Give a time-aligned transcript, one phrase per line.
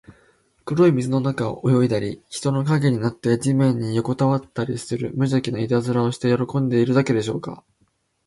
[0.65, 7.63] 黒い水の中を泳いだり、人の影になって地面によこたわったりする、むじゃきないたずらをして喜んでいるだけでしょうか。